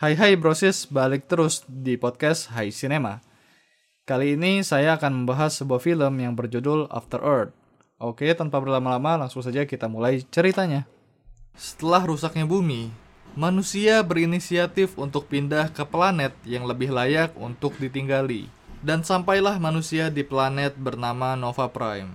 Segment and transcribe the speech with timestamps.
[0.00, 3.20] Hai hai brosis, balik terus di podcast Hai Cinema.
[4.08, 7.52] Kali ini saya akan membahas sebuah film yang berjudul After Earth.
[8.00, 10.88] Oke, tanpa berlama-lama langsung saja kita mulai ceritanya.
[11.52, 12.88] Setelah rusaknya bumi,
[13.36, 18.48] manusia berinisiatif untuk pindah ke planet yang lebih layak untuk ditinggali.
[18.80, 22.08] Dan sampailah manusia di planet bernama Nova Prime.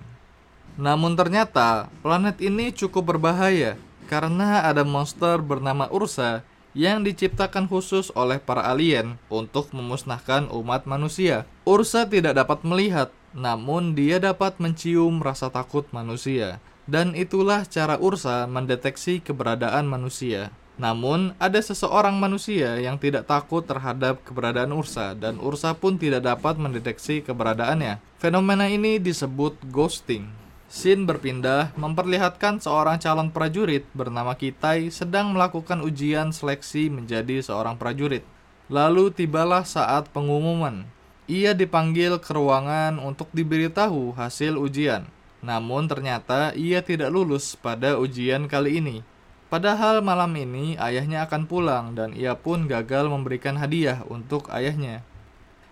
[0.74, 3.78] Namun ternyata planet ini cukup berbahaya
[4.10, 6.42] karena ada monster bernama Ursa
[6.76, 11.48] yang diciptakan khusus oleh para alien untuk memusnahkan umat manusia.
[11.64, 16.60] Ursa tidak dapat melihat, namun dia dapat mencium rasa takut manusia.
[16.84, 20.52] Dan itulah cara Ursa mendeteksi keberadaan manusia.
[20.76, 26.60] Namun, ada seseorang manusia yang tidak takut terhadap keberadaan Ursa dan Ursa pun tidak dapat
[26.60, 28.04] mendeteksi keberadaannya.
[28.20, 30.45] Fenomena ini disebut ghosting.
[30.66, 38.26] Scene berpindah memperlihatkan seorang calon prajurit bernama Kitai sedang melakukan ujian seleksi menjadi seorang prajurit.
[38.66, 40.82] Lalu tibalah saat pengumuman.
[41.30, 45.06] Ia dipanggil ke ruangan untuk diberitahu hasil ujian.
[45.38, 49.06] Namun ternyata ia tidak lulus pada ujian kali ini.
[49.46, 55.06] Padahal malam ini ayahnya akan pulang dan ia pun gagal memberikan hadiah untuk ayahnya.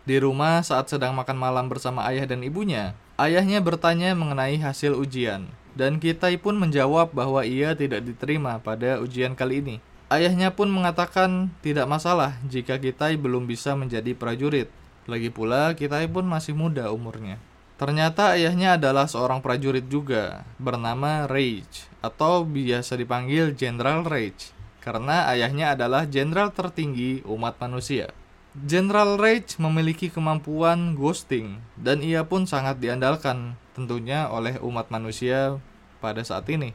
[0.06, 5.46] Di rumah saat sedang makan malam bersama ayah dan ibunya, ayahnya bertanya mengenai hasil ujian.
[5.74, 9.76] Dan Kitai pun menjawab bahwa ia tidak diterima pada ujian kali ini.
[10.06, 14.70] Ayahnya pun mengatakan tidak masalah jika Kitai belum bisa menjadi prajurit.
[15.10, 17.42] Lagi pula Kitai pun masih muda umurnya.
[17.74, 25.74] Ternyata ayahnya adalah seorang prajurit juga, bernama Rage, atau biasa dipanggil Jenderal Rage, karena ayahnya
[25.74, 28.14] adalah jenderal tertinggi umat manusia.
[28.54, 35.58] Jenderal Rage memiliki kemampuan ghosting, dan ia pun sangat diandalkan tentunya oleh umat manusia
[35.98, 36.70] pada saat ini.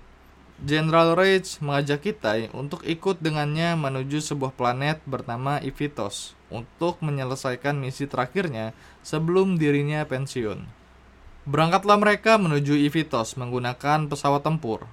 [0.59, 8.11] Jenderal Rage mengajak kita untuk ikut dengannya menuju sebuah planet bernama Ivitos untuk menyelesaikan misi
[8.11, 10.67] terakhirnya sebelum dirinya pensiun.
[11.47, 14.83] Berangkatlah mereka menuju Ivitos menggunakan pesawat tempur.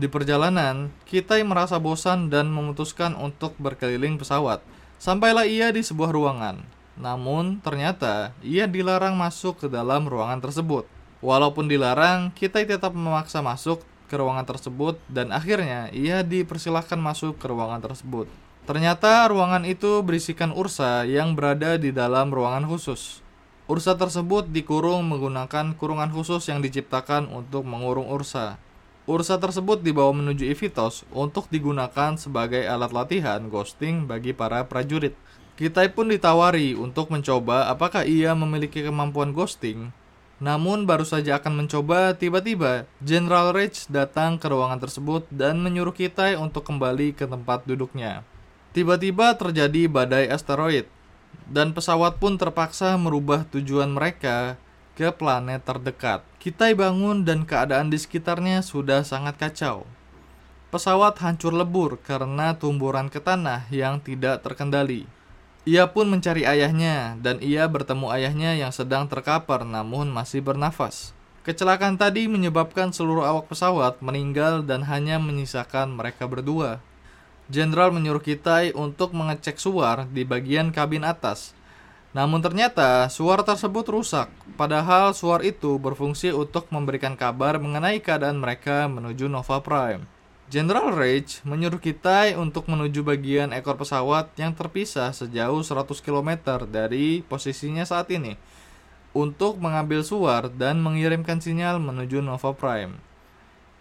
[0.00, 4.64] Di perjalanan, Kitai merasa bosan dan memutuskan untuk berkeliling pesawat.
[5.04, 6.64] Sampailah ia di sebuah ruangan.
[6.96, 10.88] Namun, ternyata ia dilarang masuk ke dalam ruangan tersebut.
[11.20, 17.44] Walaupun dilarang, Kitai tetap memaksa masuk ke ruangan tersebut dan akhirnya ia dipersilahkan masuk ke
[17.44, 18.32] ruangan tersebut.
[18.64, 23.20] Ternyata ruangan itu berisikan Ursa yang berada di dalam ruangan khusus.
[23.68, 28.56] Ursa tersebut dikurung menggunakan kurungan khusus yang diciptakan untuk mengurung Ursa.
[29.04, 35.12] Ursa tersebut dibawa menuju Ivitos untuk digunakan sebagai alat latihan ghosting bagi para prajurit.
[35.60, 39.92] Kitai pun ditawari untuk mencoba apakah ia memiliki kemampuan ghosting.
[40.40, 46.40] Namun baru saja akan mencoba, tiba-tiba General Rage datang ke ruangan tersebut dan menyuruh Kitai
[46.40, 48.24] untuk kembali ke tempat duduknya.
[48.72, 50.88] Tiba-tiba terjadi badai asteroid
[51.44, 54.56] dan pesawat pun terpaksa merubah tujuan mereka
[54.94, 56.22] ke planet terdekat.
[56.38, 59.86] Kita bangun dan keadaan di sekitarnya sudah sangat kacau.
[60.70, 65.06] Pesawat hancur lebur karena tumburan ke tanah yang tidak terkendali.
[65.64, 71.16] Ia pun mencari ayahnya dan ia bertemu ayahnya yang sedang terkapar namun masih bernafas.
[71.44, 76.80] Kecelakaan tadi menyebabkan seluruh awak pesawat meninggal dan hanya menyisakan mereka berdua.
[77.52, 81.52] Jenderal menyuruh kita untuk mengecek suar di bagian kabin atas.
[82.14, 88.86] Namun ternyata suar tersebut rusak, padahal suar itu berfungsi untuk memberikan kabar mengenai keadaan mereka
[88.86, 90.06] menuju Nova Prime.
[90.46, 97.26] Jenderal Rage menyuruh kita untuk menuju bagian ekor pesawat yang terpisah sejauh 100 km dari
[97.26, 98.38] posisinya saat ini
[99.10, 102.94] untuk mengambil suar dan mengirimkan sinyal menuju Nova Prime.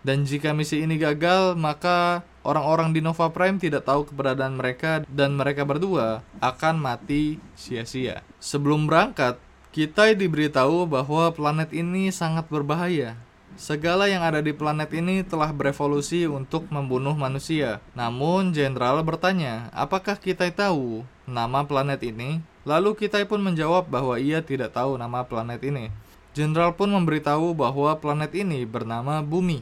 [0.01, 5.33] Dan jika misi ini gagal, maka orang-orang di Nova Prime tidak tahu keberadaan mereka dan
[5.39, 8.21] mereka berdua akan mati sia-sia.
[8.37, 9.39] Sebelum berangkat,
[9.73, 13.17] kita diberitahu bahwa planet ini sangat berbahaya.
[13.53, 17.81] Segala yang ada di planet ini telah berevolusi untuk membunuh manusia.
[17.93, 22.41] Namun, jenderal bertanya, apakah kita tahu nama planet ini?
[22.65, 25.93] Lalu kita pun menjawab bahwa ia tidak tahu nama planet ini.
[26.33, 29.61] Jenderal pun memberitahu bahwa planet ini bernama Bumi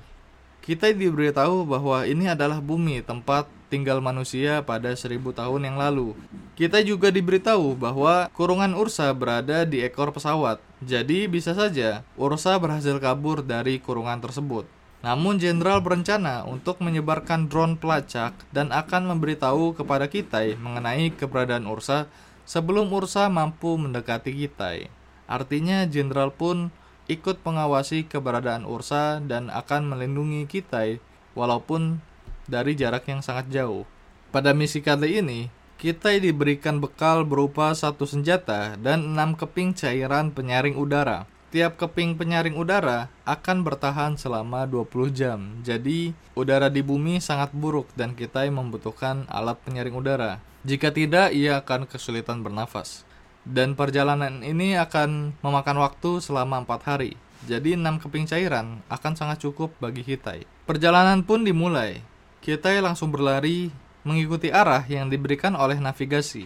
[0.61, 6.13] kita diberitahu bahwa ini adalah bumi tempat tinggal manusia pada seribu tahun yang lalu.
[6.53, 10.61] Kita juga diberitahu bahwa kurungan Ursa berada di ekor pesawat.
[10.85, 14.69] Jadi bisa saja Ursa berhasil kabur dari kurungan tersebut.
[15.01, 22.05] Namun jenderal berencana untuk menyebarkan drone pelacak dan akan memberitahu kepada kita mengenai keberadaan Ursa
[22.45, 24.77] sebelum Ursa mampu mendekati kita.
[25.25, 26.69] Artinya jenderal pun
[27.11, 30.95] ikut mengawasi keberadaan Ursa dan akan melindungi kita
[31.35, 31.99] walaupun
[32.47, 33.83] dari jarak yang sangat jauh.
[34.31, 40.79] Pada misi kali ini, kita diberikan bekal berupa satu senjata dan enam keping cairan penyaring
[40.79, 41.27] udara.
[41.51, 45.59] Tiap keping penyaring udara akan bertahan selama 20 jam.
[45.67, 50.39] Jadi, udara di bumi sangat buruk dan kita membutuhkan alat penyaring udara.
[50.63, 53.03] Jika tidak, ia akan kesulitan bernafas.
[53.41, 57.17] Dan perjalanan ini akan memakan waktu selama 4 hari.
[57.49, 60.45] Jadi 6 keping cairan akan sangat cukup bagi Hitai.
[60.69, 62.05] Perjalanan pun dimulai.
[62.45, 63.73] Hitai langsung berlari
[64.05, 66.45] mengikuti arah yang diberikan oleh navigasi.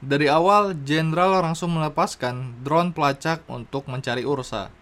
[0.00, 4.72] Dari awal, jenderal langsung melepaskan drone pelacak untuk mencari Ursa.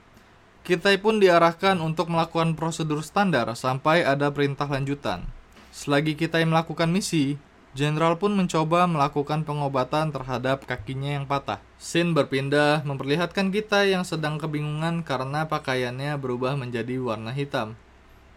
[0.63, 5.27] Kita pun diarahkan untuk melakukan prosedur standar sampai ada perintah lanjutan.
[5.75, 7.35] Selagi kita melakukan misi,
[7.77, 11.61] jenderal pun mencoba melakukan pengobatan terhadap kakinya yang patah.
[11.81, 17.77] Sin berpindah memperlihatkan kita yang sedang kebingungan karena pakaiannya berubah menjadi warna hitam.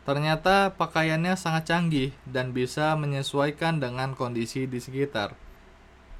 [0.03, 5.37] Ternyata pakaiannya sangat canggih dan bisa menyesuaikan dengan kondisi di sekitar.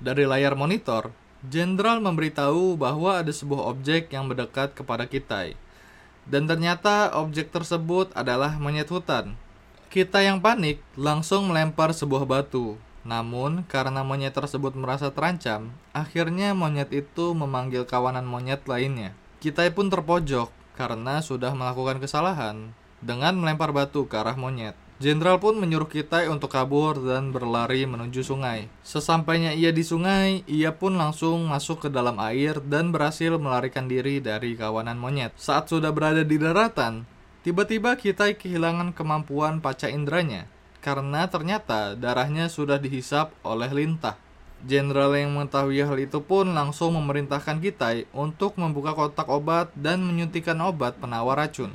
[0.02, 1.10] Dari layar monitor,
[1.42, 5.58] Jenderal memberitahu bahwa ada sebuah objek yang mendekat kepada kita.
[6.30, 9.34] Dan ternyata objek tersebut adalah monyet hutan.
[9.90, 12.78] Kita yang panik langsung melempar sebuah batu.
[13.01, 19.18] Namun, karena monyet tersebut merasa terancam, akhirnya monyet itu memanggil kawanan monyet lainnya.
[19.42, 24.77] Kita pun terpojok karena sudah melakukan kesalahan dengan melempar batu ke arah monyet.
[25.01, 28.69] Jenderal pun menyuruh kita untuk kabur dan berlari menuju sungai.
[28.86, 34.21] Sesampainya ia di sungai, ia pun langsung masuk ke dalam air dan berhasil melarikan diri
[34.21, 35.33] dari kawanan monyet.
[35.42, 37.09] Saat sudah berada di daratan,
[37.42, 40.45] tiba-tiba kita kehilangan kemampuan paca indranya
[40.81, 44.18] karena ternyata darahnya sudah dihisap oleh lintah.
[44.62, 50.57] Jenderal yang mengetahui hal itu pun langsung memerintahkan kita untuk membuka kotak obat dan menyuntikkan
[50.62, 51.74] obat penawar racun.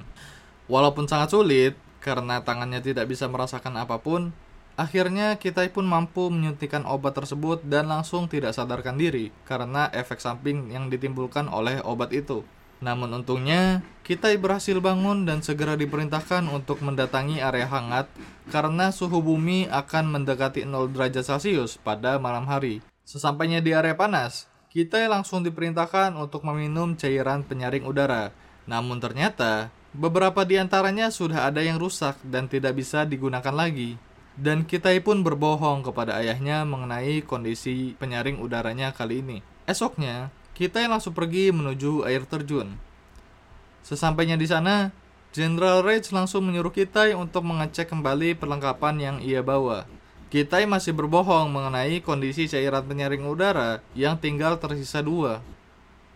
[0.71, 4.31] Walaupun sangat sulit, karena tangannya tidak bisa merasakan apa pun,
[4.79, 10.71] akhirnya kita pun mampu menyuntikkan obat tersebut dan langsung tidak sadarkan diri karena efek samping
[10.71, 12.47] yang ditimbulkan oleh obat itu.
[12.85, 18.07] Namun untungnya, kita berhasil bangun dan segera diperintahkan untuk mendatangi area hangat
[18.53, 22.85] karena suhu bumi akan mendekati 0 derajat Celcius pada malam hari.
[23.07, 28.35] Sesampainya di area panas, kita langsung diperintahkan untuk meminum cairan penyaring udara.
[28.69, 33.97] Namun ternyata, Beberapa di antaranya sudah ada yang rusak dan tidak bisa digunakan lagi.
[34.37, 39.41] Dan kita pun berbohong kepada ayahnya mengenai kondisi penyaring udaranya kali ini.
[39.65, 42.73] Esoknya, kita langsung pergi menuju air terjun.
[43.85, 44.89] Sesampainya di sana,
[45.37, 49.85] General Rage langsung menyuruh kita untuk mengecek kembali perlengkapan yang ia bawa.
[50.33, 55.45] Kita masih berbohong mengenai kondisi cairan penyaring udara yang tinggal tersisa dua.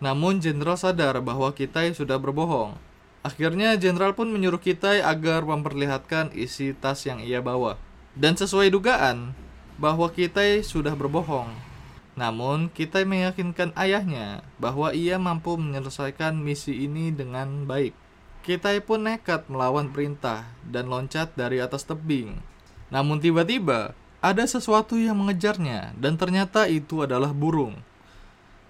[0.01, 2.75] Namun Jenderal sadar bahwa kita sudah berbohong
[3.21, 7.77] Akhirnya jenderal pun menyuruh kita agar memperlihatkan isi tas yang ia bawa.
[8.17, 9.37] Dan sesuai dugaan
[9.77, 11.70] bahwa kita sudah berbohong.
[12.19, 17.95] Namun kita meyakinkan ayahnya bahwa ia mampu menyelesaikan misi ini dengan baik.
[18.41, 22.41] Kita pun nekat melawan perintah dan loncat dari atas tebing.
[22.89, 27.79] Namun tiba-tiba ada sesuatu yang mengejarnya dan ternyata itu adalah burung.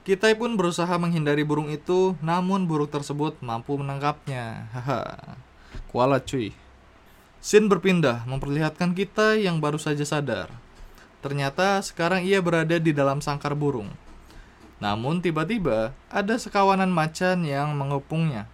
[0.01, 4.67] Kita pun berusaha menghindari burung itu, namun burung tersebut mampu menangkapnya.
[4.73, 5.37] Haha.
[5.93, 6.57] Kuala cuy.
[7.41, 10.49] Sin berpindah, memperlihatkan kita yang baru saja sadar.
[11.21, 13.93] Ternyata sekarang ia berada di dalam sangkar burung.
[14.81, 18.49] Namun tiba-tiba ada sekawanan macan yang mengepungnya.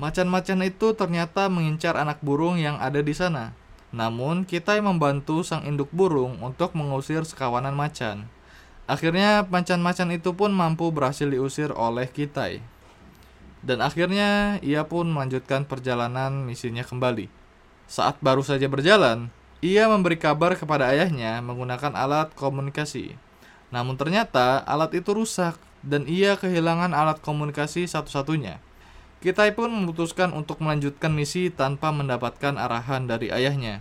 [0.00, 3.52] Macan-macan itu ternyata mengincar anak burung yang ada di sana.
[3.92, 8.28] Namun kita membantu sang induk burung untuk mengusir sekawanan macan.
[8.88, 12.60] Akhirnya macan-macan itu pun mampu berhasil diusir oleh Kitai.
[13.64, 17.26] Dan akhirnya ia pun melanjutkan perjalanan misinya kembali.
[17.90, 19.32] Saat baru saja berjalan,
[19.64, 23.16] ia memberi kabar kepada ayahnya menggunakan alat komunikasi.
[23.72, 28.60] Namun ternyata alat itu rusak dan ia kehilangan alat komunikasi satu-satunya.
[29.24, 33.80] Kitai pun memutuskan untuk melanjutkan misi tanpa mendapatkan arahan dari ayahnya.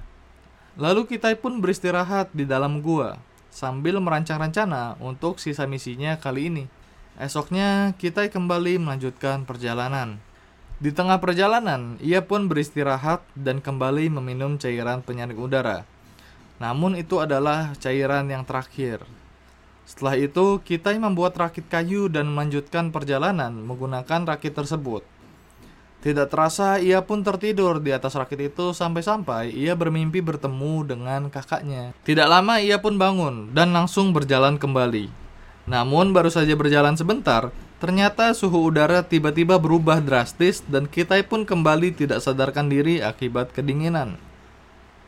[0.79, 3.20] Lalu Kitai pun beristirahat di dalam gua
[3.51, 6.63] sambil merancang rencana untuk sisa misinya kali ini.
[7.15, 10.20] Esoknya, kita kembali melanjutkan perjalanan.
[10.75, 15.88] Di tengah perjalanan, ia pun beristirahat dan kembali meminum cairan penyaring udara.
[16.60, 19.00] Namun itu adalah cairan yang terakhir.
[19.88, 25.08] Setelah itu, kita membuat rakit kayu dan melanjutkan perjalanan menggunakan rakit tersebut.
[26.03, 31.96] Tidak terasa ia pun tertidur di atas rakit itu sampai-sampai ia bermimpi bertemu dengan kakaknya.
[32.03, 35.10] Tidak lama ia pun bangun dan langsung berjalan kembali.
[35.65, 41.96] Namun baru saja berjalan sebentar, ternyata suhu udara tiba-tiba berubah drastis dan kita pun kembali
[41.96, 44.20] tidak sadarkan diri akibat kedinginan.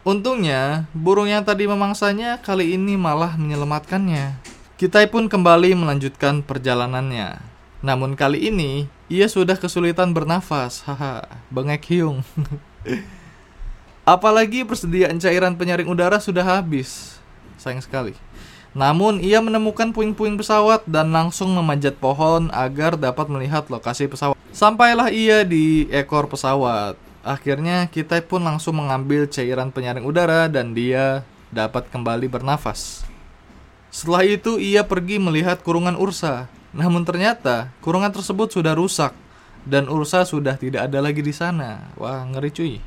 [0.07, 4.39] Untungnya, burung yang tadi memangsanya kali ini malah menyelamatkannya.
[4.79, 7.43] Kita pun kembali melanjutkan perjalanannya.
[7.83, 10.85] Namun kali ini, ia sudah kesulitan bernafas.
[10.87, 12.23] Haha, bengek hiung.
[14.07, 17.19] Apalagi persediaan cairan penyaring udara sudah habis.
[17.59, 18.15] Sayang sekali.
[18.77, 24.37] Namun ia menemukan puing-puing pesawat dan langsung memanjat pohon agar dapat melihat lokasi pesawat.
[24.53, 26.93] Sampailah ia di ekor pesawat.
[27.25, 33.01] Akhirnya kita pun langsung mengambil cairan penyaring udara dan dia dapat kembali bernafas.
[33.89, 36.45] Setelah itu ia pergi melihat kurungan Ursa.
[36.69, 39.09] Namun ternyata kurungan tersebut sudah rusak
[39.65, 41.81] dan Ursa sudah tidak ada lagi di sana.
[41.97, 42.77] Wah, ngeri cuy.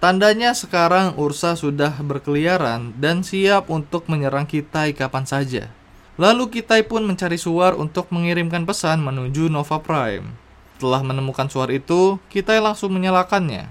[0.00, 5.68] Tandanya sekarang Ursa sudah berkeliaran dan siap untuk menyerang kita kapan saja.
[6.16, 10.32] Lalu kita pun mencari suar untuk mengirimkan pesan menuju Nova Prime.
[10.80, 13.68] Setelah menemukan suar itu, kita langsung menyalakannya.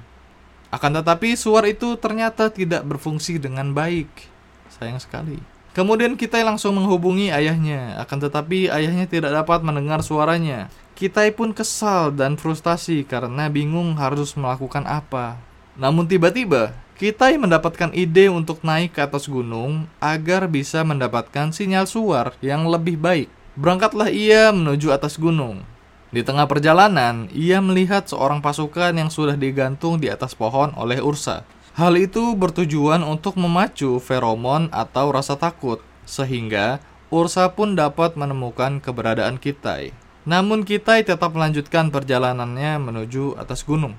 [0.69, 4.29] Akan tetapi suar itu ternyata tidak berfungsi dengan baik.
[4.69, 5.41] Sayang sekali.
[5.73, 10.69] Kemudian kita langsung menghubungi ayahnya, akan tetapi ayahnya tidak dapat mendengar suaranya.
[10.93, 15.48] Kita pun kesal dan frustasi karena bingung harus melakukan apa.
[15.79, 22.35] Namun tiba-tiba, kita mendapatkan ide untuk naik ke atas gunung agar bisa mendapatkan sinyal suar
[22.43, 23.31] yang lebih baik.
[23.55, 25.63] Berangkatlah ia menuju atas gunung.
[26.11, 31.47] Di tengah perjalanan, ia melihat seorang pasukan yang sudah digantung di atas pohon oleh Ursa.
[31.79, 39.39] Hal itu bertujuan untuk memacu feromon atau rasa takut, sehingga Ursa pun dapat menemukan keberadaan
[39.39, 39.95] Kitai.
[40.27, 43.95] Namun Kitai tetap melanjutkan perjalanannya menuju atas gunung.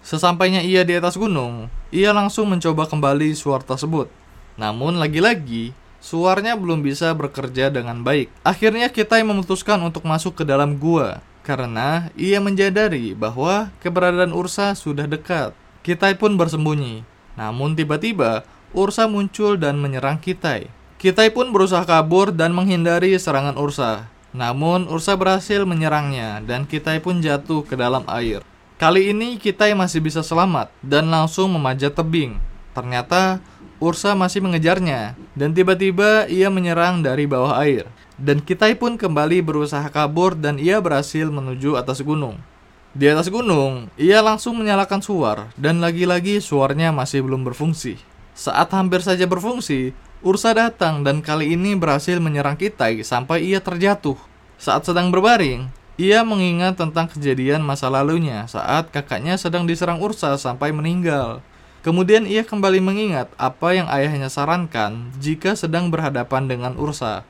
[0.00, 4.08] Sesampainya ia di atas gunung, ia langsung mencoba kembali suar tersebut.
[4.56, 8.32] Namun lagi-lagi, suarnya belum bisa bekerja dengan baik.
[8.40, 15.08] Akhirnya kita memutuskan untuk masuk ke dalam gua karena ia menjadari bahwa keberadaan Ursa sudah
[15.08, 15.56] dekat.
[15.80, 17.04] Kita pun bersembunyi.
[17.36, 18.44] Namun tiba-tiba
[18.76, 20.68] Ursa muncul dan menyerang Kitai.
[21.00, 24.12] Kitai pun berusaha kabur dan menghindari serangan Ursa.
[24.36, 28.44] Namun Ursa berhasil menyerangnya dan Kitai pun jatuh ke dalam air.
[28.80, 32.40] Kali ini kita masih bisa selamat dan langsung memanjat tebing.
[32.72, 33.36] Ternyata
[33.76, 37.84] Ursa masih mengejarnya dan tiba-tiba ia menyerang dari bawah air.
[38.16, 42.40] Dan kita pun kembali berusaha kabur dan ia berhasil menuju atas gunung.
[42.96, 48.00] Di atas gunung, ia langsung menyalakan suar dan lagi-lagi suarnya masih belum berfungsi.
[48.32, 49.92] Saat hampir saja berfungsi,
[50.24, 54.16] Ursa datang dan kali ini berhasil menyerang Kitai sampai ia terjatuh.
[54.56, 55.68] Saat sedang berbaring,
[56.00, 61.44] ia mengingat tentang kejadian masa lalunya saat kakaknya sedang diserang Ursa sampai meninggal.
[61.84, 67.28] Kemudian ia kembali mengingat apa yang ayahnya sarankan jika sedang berhadapan dengan Ursa.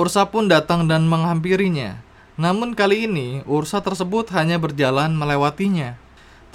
[0.00, 2.00] Ursa pun datang dan menghampirinya.
[2.40, 6.00] Namun kali ini Ursa tersebut hanya berjalan melewatinya.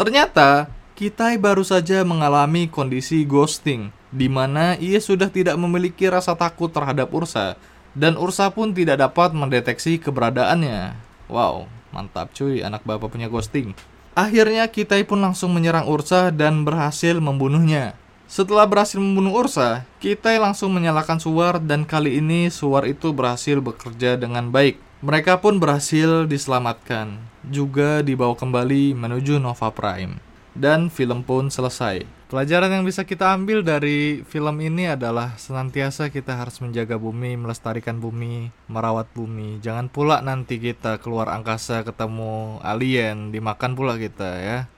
[0.01, 0.65] Ternyata
[0.97, 7.09] Kitai baru saja mengalami kondisi ghosting, di mana ia sudah tidak memiliki rasa takut terhadap
[7.09, 7.57] Ursa,
[7.97, 11.10] dan Ursa pun tidak dapat mendeteksi keberadaannya.
[11.31, 13.71] Wow, mantap cuy, anak bapak punya ghosting.
[14.11, 17.95] Akhirnya kita pun langsung menyerang Ursa dan berhasil membunuhnya.
[18.27, 24.19] Setelah berhasil membunuh Ursa, kita langsung menyalakan suar dan kali ini suar itu berhasil bekerja
[24.19, 24.75] dengan baik.
[24.99, 27.15] Mereka pun berhasil diselamatkan,
[27.47, 30.30] juga dibawa kembali menuju Nova Prime.
[30.51, 32.03] Dan film pun selesai.
[32.31, 37.99] Pelajaran yang bisa kita ambil dari film ini adalah senantiasa kita harus menjaga bumi, melestarikan
[37.99, 39.59] bumi, merawat bumi.
[39.59, 44.71] Jangan pula nanti kita keluar angkasa ketemu alien, dimakan pula kita ya.